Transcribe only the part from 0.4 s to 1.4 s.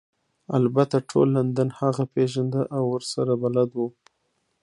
البته ټول